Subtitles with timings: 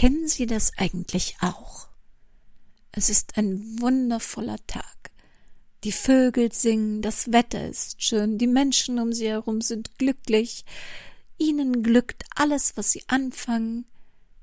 [0.00, 1.86] Kennen Sie das eigentlich auch?
[2.90, 5.10] Es ist ein wundervoller Tag.
[5.84, 10.64] Die Vögel singen, das Wetter ist schön, die Menschen um sie herum sind glücklich,
[11.36, 13.84] ihnen glückt alles, was sie anfangen.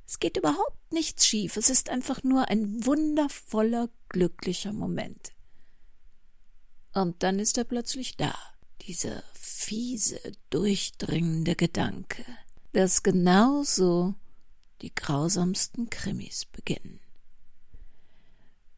[0.06, 5.32] Es geht überhaupt nichts schief, es ist einfach nur ein wundervoller, glücklicher Moment.
[6.94, 8.36] Und dann ist er plötzlich da,
[8.84, 10.20] dieser fiese,
[10.52, 12.24] durchdringende Gedanke,
[12.74, 14.14] dass genauso
[14.82, 17.00] die grausamsten Krimis beginnen.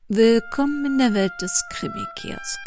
[0.08, 2.60] Willkommen in der Welt des Krimi-Kiosk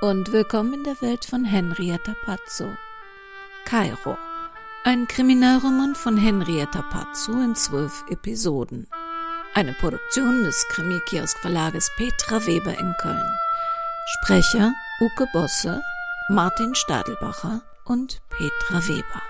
[0.00, 2.70] und willkommen in der Welt von Henrietta Pazzo.
[3.64, 4.16] Kairo,
[4.84, 8.88] ein Kriminalroman von Henrietta Pazzo in zwölf Episoden.
[9.54, 13.38] Eine Produktion des Krimi-Kiosk Verlages Petra Weber in Köln.
[14.06, 15.82] Sprecher Uke Bosse,
[16.28, 19.22] Martin Stadelbacher und Petra Weber.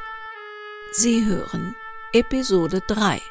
[0.92, 1.74] Sie hören
[2.14, 3.22] Episode 3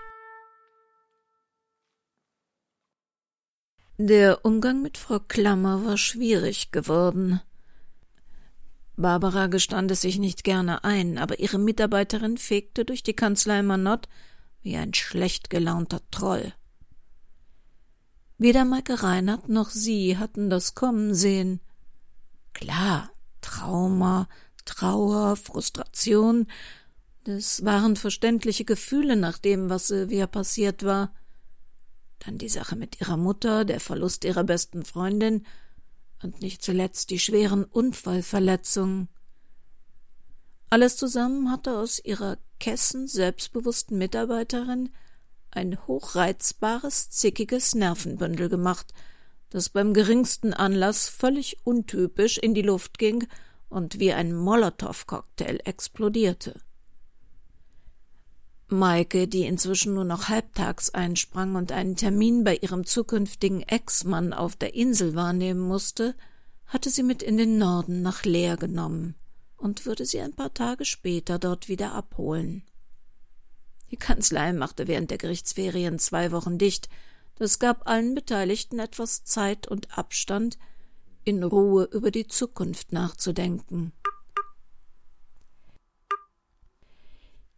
[3.99, 7.41] Der Umgang mit Frau Klammer war schwierig geworden.
[8.97, 14.09] Barbara gestand es sich nicht gerne ein, aber ihre Mitarbeiterin fegte durch die Kanzlei Manott
[14.63, 16.51] wie ein schlecht gelaunter Troll.
[18.39, 21.59] Weder Maike Reinhardt noch sie hatten das kommen sehen.
[22.53, 24.27] Klar, Trauma,
[24.65, 26.47] Trauer, Frustration,
[27.23, 31.13] das waren verständliche Gefühle nach dem, was Sylvia passiert war.
[32.19, 35.45] Dann die Sache mit ihrer Mutter, der Verlust ihrer besten Freundin
[36.23, 39.07] und nicht zuletzt die schweren Unfallverletzungen.
[40.69, 44.89] Alles zusammen hatte aus ihrer kessen, selbstbewussten Mitarbeiterin
[45.51, 48.93] ein hochreizbares, zickiges Nervenbündel gemacht,
[49.49, 53.27] das beim geringsten Anlass völlig untypisch in die Luft ging
[53.69, 56.61] und wie ein Molotow-Cocktail explodierte.
[58.71, 64.55] Maike, die inzwischen nur noch halbtags einsprang und einen Termin bei ihrem zukünftigen Ex-Mann auf
[64.55, 66.15] der Insel wahrnehmen musste,
[66.67, 69.15] hatte sie mit in den Norden nach Leer genommen
[69.57, 72.63] und würde sie ein paar Tage später dort wieder abholen.
[73.91, 76.87] Die Kanzlei machte während der Gerichtsferien zwei Wochen dicht.
[77.35, 80.57] Das gab allen Beteiligten etwas Zeit und Abstand,
[81.23, 83.91] in Ruhe über die Zukunft nachzudenken.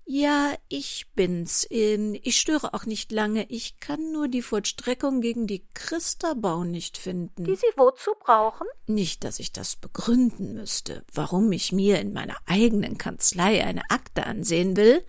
[0.06, 1.66] Ja, ich bin's.
[1.70, 3.50] Ich störe auch nicht lange.
[3.50, 7.46] Ich kann nur die Vollstreckung gegen die Christabau nicht finden.
[7.46, 8.68] Die Sie wozu brauchen?
[8.86, 14.26] Nicht, dass ich das begründen müsste, warum ich mir in meiner eigenen Kanzlei eine Akte
[14.26, 15.06] ansehen will.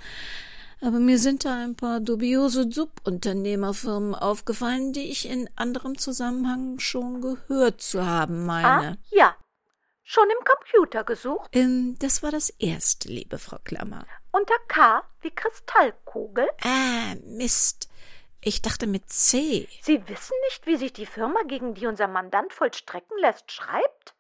[0.81, 7.21] Aber mir sind da ein paar dubiose Subunternehmerfirmen aufgefallen, die ich in anderem Zusammenhang schon
[7.21, 8.93] gehört zu haben meine.
[8.93, 9.35] Ah, ja.
[10.03, 11.49] Schon im Computer gesucht?
[11.53, 14.07] Ähm, das war das erste, liebe Frau Klammer.
[14.35, 16.49] Unter K wie Kristallkugel?
[16.65, 17.89] Ah, Mist.
[18.41, 19.69] Ich dachte mit C.
[19.81, 24.14] Sie wissen nicht, wie sich die Firma, gegen die unser Mandant vollstrecken lässt, schreibt?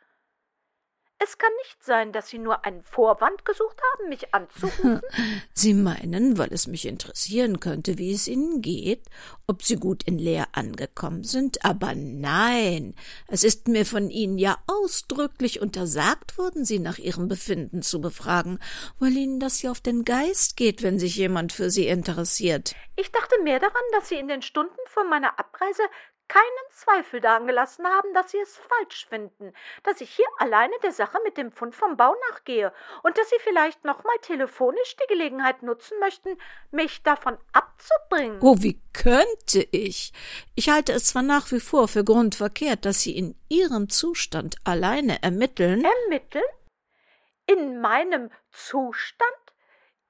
[1.25, 5.01] Es kann nicht sein, dass Sie nur einen Vorwand gesucht haben, mich anzurufen.
[5.55, 9.07] Sie meinen, weil es mich interessieren könnte, wie es Ihnen geht,
[9.47, 12.95] ob Sie gut in Leer angekommen sind, aber nein,
[13.27, 18.59] es ist mir von Ihnen ja ausdrücklich untersagt worden, Sie nach Ihrem Befinden zu befragen,
[18.99, 22.75] weil Ihnen das ja auf den Geist geht, wenn sich jemand für Sie interessiert.
[22.97, 25.83] Ich dachte mehr daran, dass Sie in den Stunden vor meiner Abreise
[26.29, 29.53] keinen Zweifel daran gelassen haben, dass Sie es falsch finden,
[29.83, 33.39] dass ich hier alleine der Sache mit dem Fund vom Bau nachgehe und dass Sie
[33.41, 36.39] vielleicht nochmal telefonisch die Gelegenheit nutzen möchten,
[36.71, 38.39] mich davon abzubringen.
[38.41, 40.13] Oh, wie könnte ich?
[40.55, 45.23] Ich halte es zwar nach wie vor für grundverkehrt, dass Sie in Ihrem Zustand alleine
[45.23, 45.85] ermitteln.
[45.85, 46.45] Ermitteln?
[47.47, 49.44] In meinem Zustand?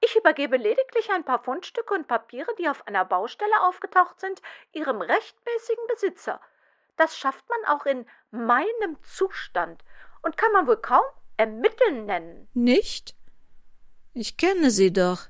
[0.05, 4.39] Ich übergebe lediglich ein paar Fundstücke und Papiere, die auf einer Baustelle aufgetaucht sind,
[4.71, 6.39] ihrem rechtmäßigen Besitzer.
[6.95, 9.83] Das schafft man auch in meinem Zustand
[10.21, 11.03] und kann man wohl kaum
[11.37, 12.47] ermitteln nennen.
[12.53, 13.15] Nicht?
[14.13, 15.27] Ich kenne Sie doch.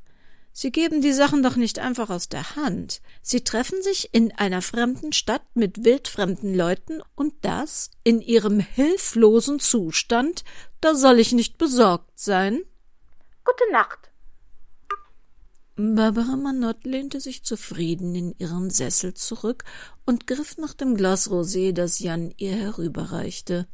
[0.52, 3.02] Sie geben die Sachen doch nicht einfach aus der Hand.
[3.22, 9.60] Sie treffen sich in einer fremden Stadt mit wildfremden Leuten und das in ihrem hilflosen
[9.60, 10.44] Zustand,
[10.82, 12.64] da soll ich nicht besorgt sein.
[13.44, 14.12] Gute Nacht.
[15.78, 19.66] Barbara Manott lehnte sich zufrieden in ihren Sessel zurück
[20.06, 23.68] und griff nach dem Glas Rosé, das Jan ihr herüberreichte.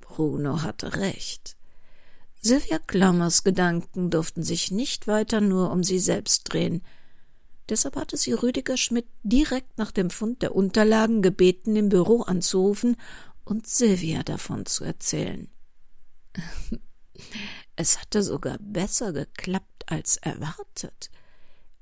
[0.00, 1.56] Bruno hatte recht.
[2.40, 6.82] Sylvia Klammers Gedanken durften sich nicht weiter nur um sie selbst drehen.
[7.68, 12.96] Deshalb hatte sie Rüdiger Schmidt direkt nach dem Fund der Unterlagen gebeten, im Büro anzurufen
[13.44, 15.50] und Sylvia davon zu erzählen.
[17.80, 21.10] Es hatte sogar besser geklappt als erwartet.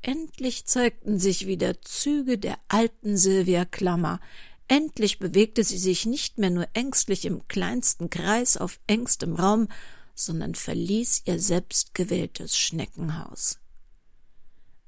[0.02, 4.20] endlich zeigten sich wieder Züge der alten Sylvia Klammer.
[4.68, 9.68] Endlich bewegte sie sich nicht mehr nur ängstlich im kleinsten Kreis auf engstem Raum,
[10.14, 13.58] sondern verließ ihr selbstgewähltes Schneckenhaus.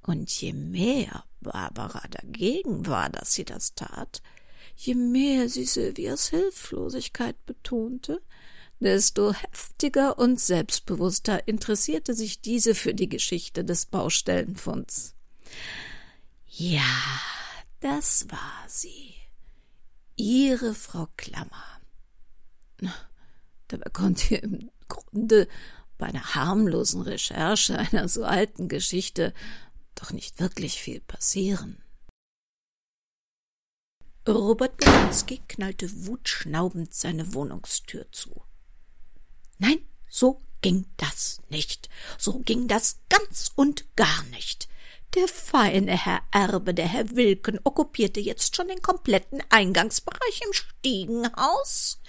[0.03, 4.23] Und je mehr Barbara dagegen war, dass sie das tat,
[4.77, 8.23] je mehr sie Sylvias Hilflosigkeit betonte,
[8.81, 15.15] desto heftiger und selbstbewusster interessierte sich diese für die Geschichte des Baustellenfunds.
[16.47, 16.83] Ja,
[17.81, 19.15] das war sie.
[20.17, 21.81] Ihre Frau Klammer.
[23.69, 25.49] Dabei konnte im Grunde
[25.99, 29.35] bei einer harmlosen Recherche einer so alten Geschichte
[29.95, 31.83] doch nicht wirklich viel passieren.
[34.27, 38.43] Robert Bolanski knallte wutschnaubend seine Wohnungstür zu.
[39.59, 41.89] Nein, so ging das nicht.
[42.17, 44.69] So ging das ganz und gar nicht.
[45.15, 52.01] Der feine Herr Erbe, der Herr Wilken, okkupierte jetzt schon den kompletten Eingangsbereich im Stiegenhaus.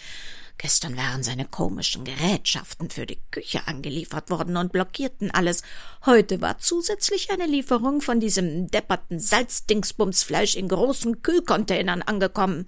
[0.57, 5.63] Gestern waren seine komischen Gerätschaften für die Küche angeliefert worden und blockierten alles.
[6.05, 12.67] Heute war zusätzlich eine Lieferung von diesem depperten Salzdingsbumsfleisch in großen Kühlcontainern angekommen.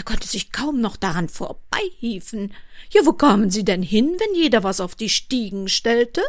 [0.00, 2.54] Er konnte sich kaum noch daran vorbeihieven.
[2.90, 6.22] Ja, wo kamen sie denn hin, wenn jeder was auf die Stiegen stellte?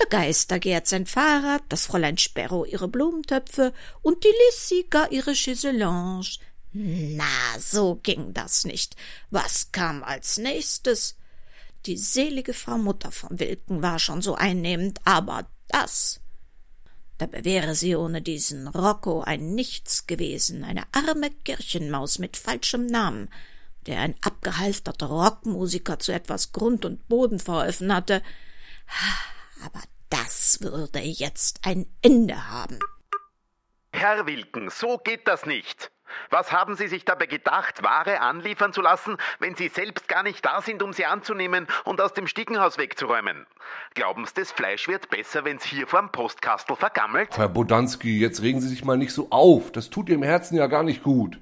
[0.00, 5.34] Der Geister Gerd sein Fahrrad, das Fräulein Sperro ihre Blumentöpfe und die Lissy gar ihre
[5.34, 6.38] Chaiselange.
[6.72, 8.96] Na, so ging das nicht.
[9.28, 11.18] Was kam als nächstes?
[11.84, 16.21] Die selige Frau Mutter von Wilken war schon so einnehmend, aber das.
[17.22, 23.30] Dabei wäre sie ohne diesen Rocco ein Nichts gewesen, eine arme Kirchenmaus mit falschem Namen,
[23.86, 28.22] der ein abgehalfterter Rockmusiker zu etwas Grund und Boden verholfen hatte.
[29.64, 29.80] Aber
[30.10, 32.80] das würde jetzt ein Ende haben.
[33.92, 35.92] Herr Wilken, so geht das nicht.
[36.30, 40.44] Was haben Sie sich dabei gedacht, Ware anliefern zu lassen, wenn Sie selbst gar nicht
[40.44, 43.46] da sind, um sie anzunehmen und aus dem Stiegenhaus wegzuräumen?
[43.94, 47.36] Glauben Sie, das Fleisch wird besser, wenn's hier vorm Postkastel vergammelt?
[47.36, 49.72] Herr Bodanski, jetzt regen Sie sich mal nicht so auf.
[49.72, 51.38] Das tut Ihrem Herzen ja gar nicht gut.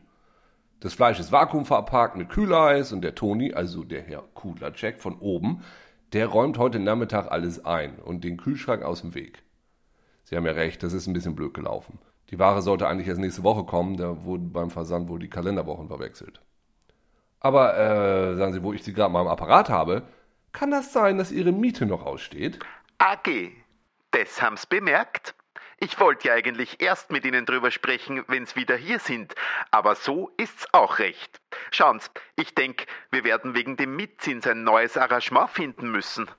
[0.81, 5.62] Das Fleisch ist vakuumverpackt mit Kühleis und der Toni, also der Herr Kudlacek von oben,
[6.14, 9.43] der räumt heute Nachmittag alles ein und den Kühlschrank aus dem Weg.
[10.25, 11.99] Sie haben ja recht, das ist ein bisschen blöd gelaufen.
[12.31, 15.88] Die Ware sollte eigentlich erst nächste Woche kommen, da wurden beim Versand wohl die Kalenderwochen
[15.88, 16.41] verwechselt.
[17.41, 20.03] Aber, äh, sagen Sie, wo ich Sie gerade mal am Apparat habe,
[20.53, 22.59] kann das sein, dass Ihre Miete noch aussteht?
[22.99, 23.50] AG,
[24.12, 25.35] das haben's bemerkt.
[25.79, 29.35] Ich wollte ja eigentlich erst mit Ihnen drüber sprechen, wenn's wieder hier sind,
[29.71, 31.41] aber so ist's auch recht.
[31.71, 36.31] Schauen's, ich denk, wir werden wegen dem Mietzins ein neues Arrangement finden müssen.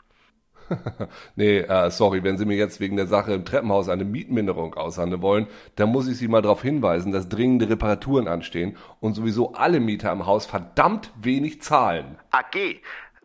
[1.35, 5.21] nee, äh, sorry, wenn Sie mir jetzt wegen der Sache im Treppenhaus eine Mietminderung aushandeln
[5.21, 9.79] wollen, dann muss ich Sie mal darauf hinweisen, dass dringende Reparaturen anstehen und sowieso alle
[9.79, 12.18] Mieter im Haus verdammt wenig zahlen.
[12.31, 12.81] AG,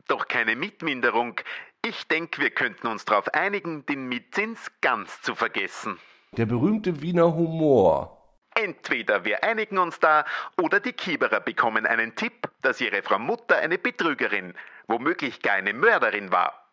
[0.08, 1.40] doch keine Mietminderung.
[1.84, 5.98] Ich denke, wir könnten uns darauf einigen, den Mietzins ganz zu vergessen.
[6.32, 8.12] Der berühmte Wiener Humor.
[8.54, 10.24] Entweder wir einigen uns da
[10.60, 14.54] oder die Kieberer bekommen einen Tipp, dass ihre Frau Mutter eine Betrügerin,
[14.88, 16.65] womöglich gar eine Mörderin war.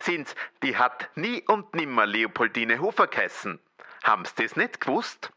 [0.00, 3.58] Sehen's, die hat nie und nimmer Leopoldine Hofer geheißen.
[4.04, 5.32] Haben's das nicht gewusst?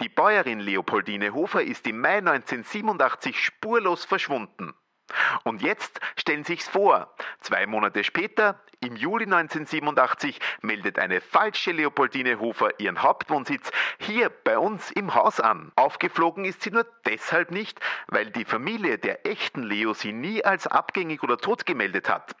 [0.00, 4.74] Die Bäuerin Leopoldine Hofer ist im Mai 1987 spurlos verschwunden.
[5.44, 12.40] Und jetzt stellen Sich's vor, zwei Monate später, im Juli 1987, meldet eine falsche Leopoldine
[12.40, 15.70] Hofer ihren Hauptwohnsitz hier bei uns im Haus an.
[15.76, 17.78] Aufgeflogen ist sie nur deshalb nicht,
[18.08, 22.34] weil die Familie der echten Leo sie nie als abgängig oder tot gemeldet hat.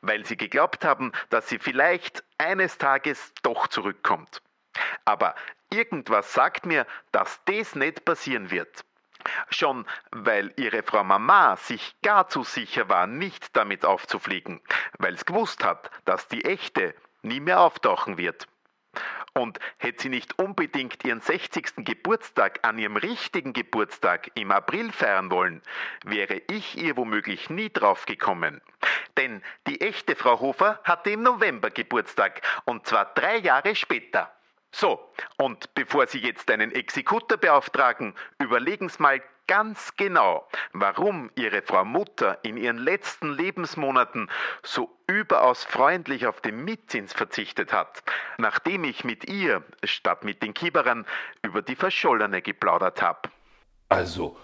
[0.00, 4.42] Weil sie geglaubt haben, dass sie vielleicht eines Tages doch zurückkommt.
[5.04, 5.34] Aber
[5.70, 8.84] irgendwas sagt mir, dass das nicht passieren wird.
[9.50, 14.60] Schon weil ihre Frau Mama sich gar zu sicher war, nicht damit aufzufliegen,
[14.98, 18.46] weil es gewusst hat, dass die echte nie mehr auftauchen wird.
[19.32, 21.84] Und hätte sie nicht unbedingt ihren 60.
[21.84, 25.62] Geburtstag an ihrem richtigen Geburtstag im April feiern wollen,
[26.04, 28.60] wäre ich ihr womöglich nie drauf gekommen.
[29.16, 34.32] Denn die echte Frau Hofer hatte im November Geburtstag und zwar drei Jahre später.
[34.72, 35.00] So,
[35.36, 41.84] und bevor Sie jetzt einen Exekutor beauftragen, überlegen Sie mal ganz genau, warum Ihre Frau
[41.84, 44.30] Mutter in ihren letzten Lebensmonaten
[44.62, 48.04] so überaus freundlich auf den Mietzins verzichtet hat,
[48.38, 51.04] nachdem ich mit ihr, statt mit den Kieberern,
[51.42, 53.28] über die Verschollene geplaudert habe.
[53.88, 54.38] Also,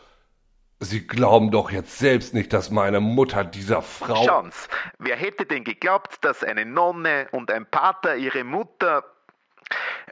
[0.81, 4.25] Sie glauben doch jetzt selbst nicht, dass meine Mutter dieser Frau.
[4.25, 4.69] Schauen's,
[4.99, 9.05] wer hätte denn geglaubt, dass eine Nonne und ein Pater ihre Mutter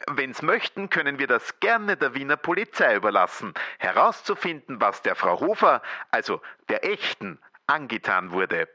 [0.09, 5.83] Wenn's möchten, können wir das gerne der Wiener Polizei überlassen, herauszufinden, was der Frau Hofer,
[6.11, 8.69] also der echten, angetan wurde.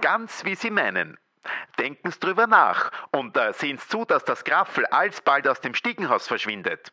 [0.00, 1.18] Ganz wie Sie meinen.
[1.78, 6.92] Denken's drüber nach und äh, sehen's zu, dass das Graffel alsbald aus dem Stiegenhaus verschwindet.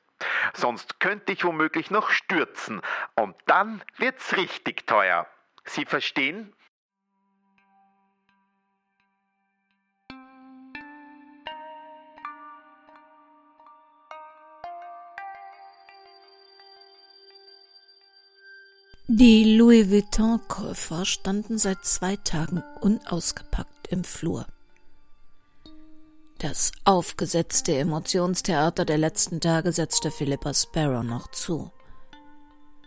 [0.53, 2.82] Sonst könnte ich womöglich noch stürzen
[3.15, 5.27] und dann wird's richtig teuer.
[5.63, 6.53] Sie verstehen?
[19.13, 24.48] Die Louis Vuitton-Käufer standen seit zwei Tagen unausgepackt im Flur.
[26.39, 31.74] Das aufgesetzte Emotionstheater der letzten Tage setzte Philippa Sparrow noch zu.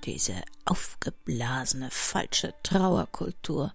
[0.05, 3.75] Diese aufgeblasene falsche Trauerkultur,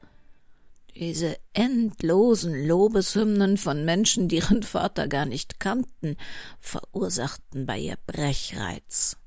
[0.96, 6.18] diese endlosen Lobeshymnen von Menschen, die ihren Vater gar nicht kannten,
[6.60, 9.18] verursachten bei ihr Brechreiz.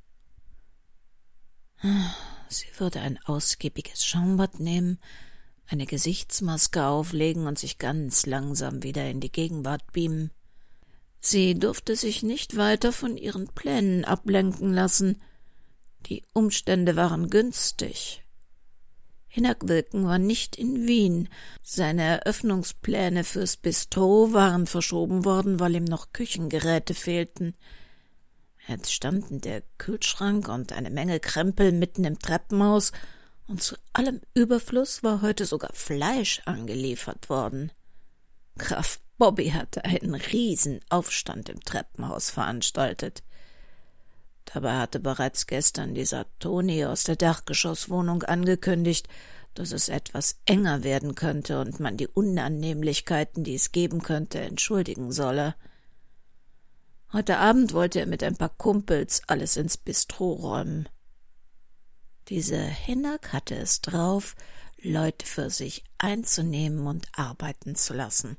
[2.52, 4.99] Sie würde ein ausgiebiges Schaumbad nehmen,
[5.66, 10.30] eine Gesichtsmaske auflegen und sich ganz langsam wieder in die Gegenwart beamen.
[11.18, 15.23] Sie durfte sich nicht weiter von ihren Plänen ablenken lassen.
[16.06, 18.23] Die Umstände waren günstig.
[19.28, 21.30] Hinak Wilken war nicht in Wien.
[21.62, 27.54] Seine Eröffnungspläne fürs Bistro waren verschoben worden, weil ihm noch Küchengeräte fehlten.
[28.69, 32.92] Jetzt standen der Kühlschrank und eine Menge Krempel mitten im Treppenhaus,
[33.49, 37.73] und zu allem Überfluss war heute sogar Fleisch angeliefert worden.
[38.57, 43.23] Graf Bobby hatte einen Riesenaufstand im Treppenhaus veranstaltet.
[44.47, 49.09] Dabei hatte bereits gestern dieser Toni aus der Dachgeschosswohnung angekündigt,
[49.54, 55.12] dass es etwas enger werden könnte und man die Unannehmlichkeiten, die es geben könnte, entschuldigen
[55.12, 55.54] solle.
[57.12, 60.88] Heute Abend wollte er mit ein paar Kumpels alles ins Bistro räumen.
[62.28, 64.35] Diese Hinnack hatte es drauf,
[64.81, 68.38] Leute für sich einzunehmen und arbeiten zu lassen.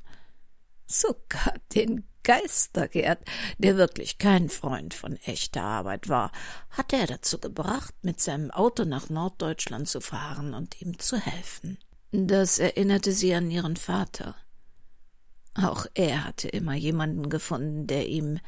[0.87, 3.19] Sogar den Geistergerd,
[3.59, 6.31] der wirklich kein Freund von echter Arbeit war,
[6.71, 11.77] hatte er dazu gebracht, mit seinem Auto nach Norddeutschland zu fahren und ihm zu helfen.
[12.11, 14.35] Das erinnerte sie an ihren Vater.
[15.53, 18.39] Auch er hatte immer jemanden gefunden, der ihm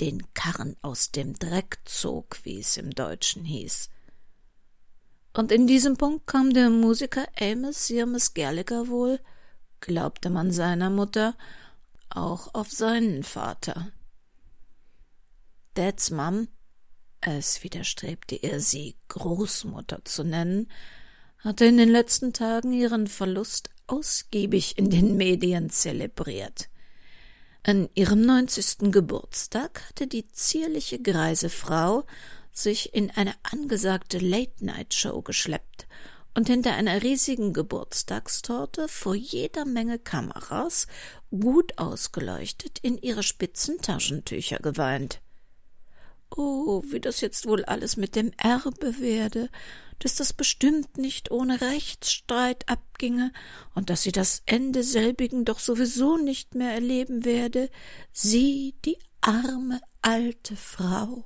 [0.00, 3.88] den Karren aus dem Dreck zog, wie es im Deutschen hieß.
[5.32, 9.20] Und in diesem Punkt kam der Musiker Amos Sirmes Gallagher wohl,
[9.80, 11.36] glaubte man seiner Mutter,
[12.08, 13.92] auch auf seinen Vater.
[15.74, 16.48] Dads Mom,
[17.20, 20.68] es widerstrebte ihr, sie Großmutter zu nennen,
[21.38, 26.68] hatte in den letzten Tagen ihren Verlust ausgiebig in den Medien zelebriert.
[27.66, 32.04] An ihrem neunzigsten Geburtstag hatte die zierliche greise Frau
[32.52, 35.86] sich in eine angesagte Late-Night-Show geschleppt
[36.34, 40.88] und hinter einer riesigen Geburtstagstorte vor jeder Menge Kameras,
[41.30, 45.22] gut ausgeleuchtet, in ihre spitzen Taschentücher geweint.
[46.36, 49.48] Oh, wie das jetzt wohl alles mit dem Erbe werde,
[50.04, 53.32] dass das bestimmt nicht ohne Rechtsstreit abginge
[53.74, 57.70] und dass sie das Ende selbigen doch sowieso nicht mehr erleben werde,
[58.12, 61.24] sie, die arme alte Frau.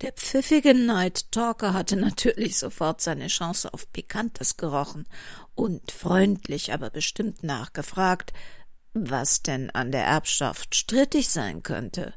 [0.00, 5.06] Der pfiffige Night Talker hatte natürlich sofort seine Chance auf Pikantes gerochen
[5.54, 8.32] und freundlich, aber bestimmt nachgefragt,
[8.94, 12.14] was denn an der Erbschaft strittig sein könnte.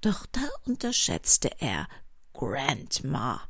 [0.00, 1.86] Doch da unterschätzte er
[2.32, 3.40] Grandma,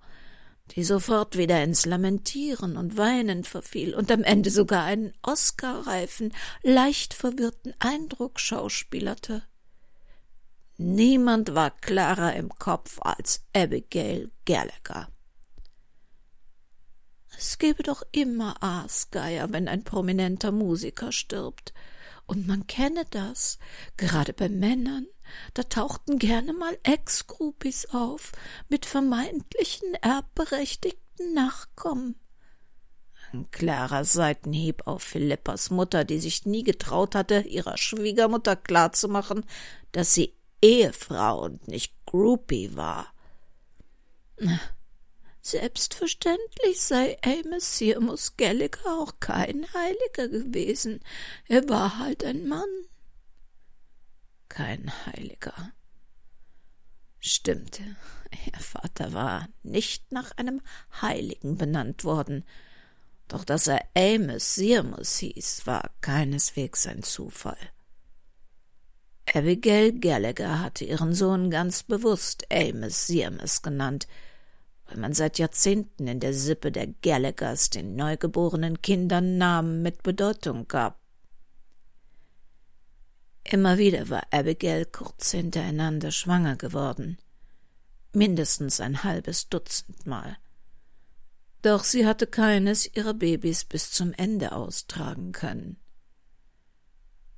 [0.73, 7.15] die sofort wieder ins Lamentieren und Weinen verfiel und am Ende sogar einen Oscarreifen, leicht
[7.15, 9.43] verwirrten Eindruck schauspielerte.
[10.79, 15.09] Niemand war klarer im Kopf als Abigail Gallagher.
[17.37, 21.73] Es gebe doch immer Aasgeier, wenn ein prominenter Musiker stirbt.
[22.27, 23.59] Und man kenne das,
[23.97, 25.07] gerade bei Männern,
[25.55, 28.33] da tauchten gerne mal Ex-Groupies auf,
[28.69, 32.17] mit vermeintlichen erbberechtigten Nachkommen.
[33.33, 39.47] Ein klarer Seitenhieb auf Philippas Mutter, die sich nie getraut hatte, ihrer Schwiegermutter klarzumachen,
[39.93, 43.13] dass sie Ehefrau und nicht Groupie war.
[45.41, 51.01] Selbstverständlich sei Amos Sirmus Gallagher auch kein Heiliger gewesen.
[51.49, 52.69] Er war halt ein Mann
[54.53, 55.73] kein Heiliger.
[57.19, 57.83] Stimmte,
[58.45, 60.61] Ihr Vater war nicht nach einem
[61.01, 62.45] Heiligen benannt worden,
[63.29, 67.57] doch dass er Amos Sirmus hieß, war keineswegs ein Zufall.
[69.33, 74.07] Abigail Gallagher hatte ihren Sohn ganz bewusst Amos Siemes genannt,
[74.85, 80.69] weil man seit Jahrzehnten in der Sippe der Gallaghers den neugeborenen Kindern Namen mit Bedeutung
[80.69, 81.02] gab.
[83.45, 87.19] Immer wieder war Abigail kurz hintereinander schwanger geworden,
[88.13, 90.37] mindestens ein halbes Dutzend Mal.
[91.63, 95.77] Doch sie hatte keines ihrer Babys bis zum Ende austragen können.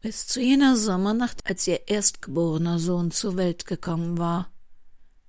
[0.00, 4.50] Bis zu jener Sommernacht, als ihr erstgeborener Sohn zur Welt gekommen war.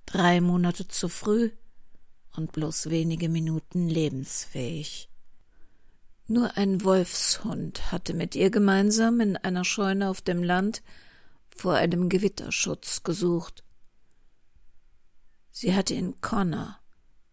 [0.04, 1.50] Drei Monate zu früh
[2.36, 5.08] und bloß wenige Minuten lebensfähig.
[6.28, 10.82] Nur ein Wolfshund hatte mit ihr gemeinsam in einer Scheune auf dem Land
[11.54, 13.62] vor einem Gewitterschutz gesucht.
[15.50, 16.78] Sie hatte ihn Connor,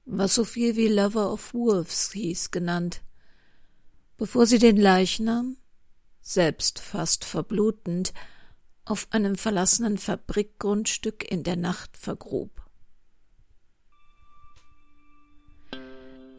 [0.05, 3.01] was so viel wie Lover of Wolves hieß, genannt,
[4.17, 5.57] bevor sie den Leichnam,
[6.21, 8.13] selbst fast verblutend,
[8.85, 12.62] auf einem verlassenen Fabrikgrundstück in der Nacht vergrub.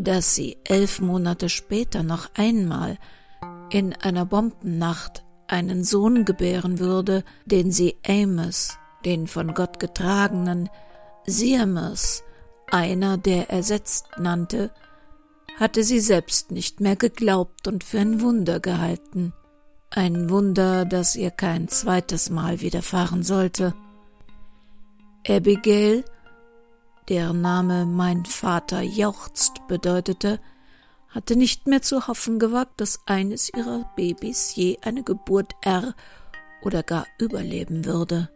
[0.05, 2.99] Dass sie elf Monate später noch einmal
[3.71, 10.69] in einer Bombennacht einen Sohn gebären würde, den sie Amos, den von Gott getragenen,
[11.25, 12.23] Siamus,
[12.71, 14.73] einer, der ersetzt nannte,
[15.59, 19.33] hatte sie selbst nicht mehr geglaubt und für ein Wunder gehalten.
[19.89, 23.73] Ein Wunder, das ihr kein zweites Mal widerfahren sollte.
[25.27, 26.05] Abigail,
[27.09, 30.41] deren Name mein Vater jauchzt bedeutete,
[31.09, 35.95] hatte nicht mehr zu hoffen gewagt, dass eines ihrer Babys je eine Geburt er
[36.63, 38.31] oder gar überleben würde.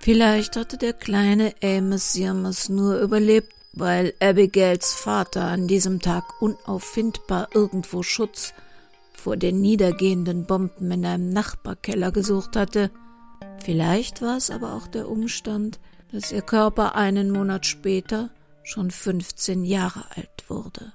[0.00, 7.48] Vielleicht hatte der kleine Amos Sirmes nur überlebt, weil Abigails Vater an diesem Tag unauffindbar
[7.54, 8.52] irgendwo Schutz
[9.14, 12.90] vor den niedergehenden Bomben in einem Nachbarkeller gesucht hatte.
[13.64, 15.78] Vielleicht war es aber auch der Umstand,
[16.12, 18.30] dass ihr Körper einen Monat später
[18.62, 20.92] schon 15 Jahre alt wurde.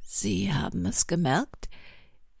[0.00, 1.68] Sie haben es gemerkt,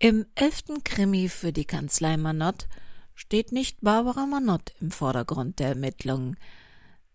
[0.00, 2.66] im elften Krimi für die Kanzlei Manott
[3.14, 6.36] steht nicht Barbara Manott im Vordergrund der Ermittlungen.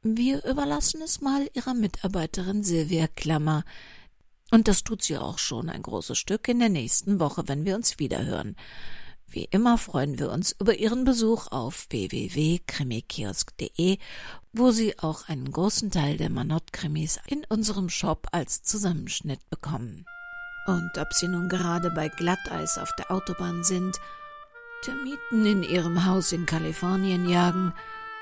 [0.01, 3.63] Wir überlassen es mal ihrer Mitarbeiterin Silvia Klammer.
[4.53, 7.75] Und das tut sie auch schon ein großes Stück in der nächsten Woche, wenn wir
[7.75, 8.55] uns wiederhören.
[9.27, 13.97] Wie immer freuen wir uns über Ihren Besuch auf www.krimikiosk.de,
[14.51, 20.05] wo Sie auch einen großen Teil der Manott-Krimis in unserem Shop als Zusammenschnitt bekommen.
[20.67, 23.99] Und ob sie nun gerade bei Glatteis auf der Autobahn sind,
[24.83, 27.73] Termiten in ihrem Haus in Kalifornien jagen,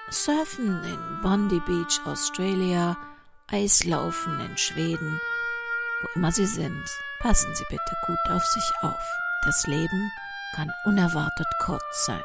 [0.10, 2.98] Surfen in Bondi Beach, Australia,
[3.48, 5.20] Eislaufen in Schweden,
[6.02, 6.86] wo immer sie sind,
[7.20, 9.04] passen Sie bitte gut auf sich auf.
[9.44, 10.12] Das Leben
[10.56, 12.24] kann unerwartet kurz sein.